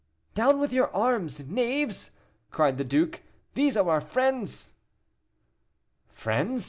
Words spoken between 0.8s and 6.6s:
arms, knaves," cried the duke, "these are friends." "Friends!"